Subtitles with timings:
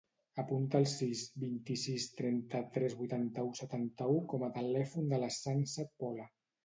[0.43, 6.27] Apunta el sis, vint-i-sis, trenta-tres, vuitanta-u, setanta-u com a telèfon de la Sança Pola.